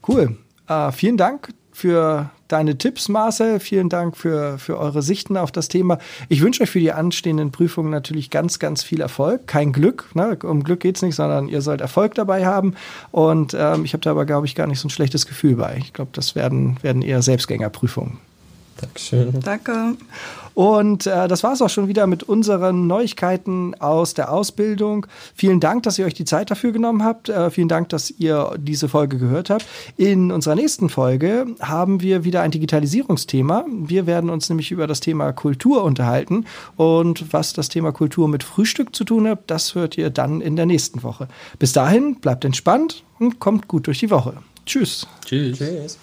cool. 0.07 0.37
Äh, 0.67 0.91
vielen 0.91 1.17
Dank 1.17 1.49
für 1.71 2.29
deine 2.53 2.77
Tipps, 2.77 3.09
Marcel. 3.09 3.59
Vielen 3.59 3.89
Dank 3.89 4.15
für, 4.15 4.59
für 4.59 4.77
eure 4.77 5.01
Sichten 5.01 5.37
auf 5.37 5.51
das 5.51 5.67
Thema. 5.67 5.97
Ich 6.29 6.41
wünsche 6.41 6.61
euch 6.61 6.69
für 6.69 6.79
die 6.79 6.91
anstehenden 6.91 7.51
Prüfungen 7.51 7.89
natürlich 7.89 8.29
ganz, 8.29 8.59
ganz 8.59 8.83
viel 8.83 9.01
Erfolg. 9.01 9.47
Kein 9.47 9.73
Glück, 9.73 10.09
ne? 10.13 10.37
um 10.43 10.63
Glück 10.63 10.81
geht 10.81 10.97
es 10.97 11.01
nicht, 11.01 11.15
sondern 11.15 11.47
ihr 11.47 11.61
sollt 11.61 11.81
Erfolg 11.81 12.13
dabei 12.13 12.45
haben. 12.45 12.75
Und 13.11 13.55
ähm, 13.59 13.85
ich 13.85 13.93
habe 13.93 14.01
da 14.01 14.11
aber, 14.11 14.25
glaube 14.25 14.45
ich, 14.45 14.53
gar 14.53 14.67
nicht 14.67 14.79
so 14.79 14.87
ein 14.87 14.91
schlechtes 14.91 15.25
Gefühl 15.25 15.55
bei. 15.55 15.77
Ich 15.79 15.93
glaube, 15.93 16.11
das 16.13 16.35
werden, 16.35 16.77
werden 16.83 17.01
eher 17.01 17.23
Selbstgängerprüfungen. 17.23 18.19
Dankeschön. 18.79 19.39
Danke. 19.41 19.95
Und 20.53 21.07
äh, 21.07 21.27
das 21.27 21.43
war 21.43 21.53
es 21.53 21.61
auch 21.61 21.69
schon 21.69 21.87
wieder 21.87 22.05
mit 22.05 22.23
unseren 22.23 22.85
Neuigkeiten 22.87 23.73
aus 23.75 24.13
der 24.13 24.31
Ausbildung. 24.31 25.07
Vielen 25.35 25.59
Dank, 25.59 25.83
dass 25.83 25.97
ihr 25.97 26.05
euch 26.05 26.13
die 26.13 26.25
Zeit 26.25 26.51
dafür 26.51 26.71
genommen 26.71 27.03
habt. 27.03 27.29
Äh, 27.29 27.49
vielen 27.49 27.67
Dank, 27.67 27.89
dass 27.89 28.11
ihr 28.11 28.53
diese 28.57 28.87
Folge 28.87 29.17
gehört 29.17 29.49
habt. 29.49 29.65
In 29.97 30.31
unserer 30.31 30.55
nächsten 30.55 30.89
Folge 30.89 31.47
haben 31.59 32.01
wir 32.01 32.23
wieder 32.23 32.41
ein 32.41 32.51
Digitalisierungsthema. 32.51 33.65
Wir 33.67 34.05
werden 34.05 34.29
uns 34.29 34.49
nämlich 34.49 34.71
über 34.71 34.85
das 34.85 34.99
Thema 34.99 35.31
Kultur 35.33 35.83
unterhalten. 35.83 36.45
Und 36.75 37.33
was 37.33 37.53
das 37.53 37.69
Thema 37.69 37.91
Kultur 37.91 38.27
mit 38.27 38.43
Frühstück 38.43 38.95
zu 38.95 39.03
tun 39.05 39.27
hat, 39.27 39.39
das 39.47 39.73
hört 39.73 39.97
ihr 39.97 40.11
dann 40.11 40.41
in 40.41 40.55
der 40.55 40.65
nächsten 40.67 41.01
Woche. 41.03 41.27
Bis 41.57 41.73
dahin, 41.73 42.15
bleibt 42.15 42.45
entspannt 42.45 43.03
und 43.19 43.39
kommt 43.39 43.67
gut 43.67 43.87
durch 43.87 43.99
die 43.99 44.11
Woche. 44.11 44.35
Tschüss. 44.65 45.07
Tschüss. 45.25 45.57
Tschüss. 45.57 45.97